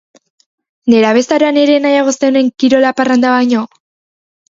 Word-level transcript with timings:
Nerabezaroan 0.93 1.61
ere 1.65 1.77
nahiago 1.85 2.17
zenuen 2.17 2.53
kirola 2.65 2.97
parranda 3.03 3.39
baino? 3.39 3.67